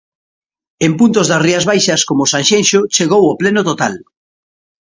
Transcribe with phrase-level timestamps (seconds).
[0.85, 3.93] En puntos das Rías Baixas como Sanxenxo chegou ao pleno total.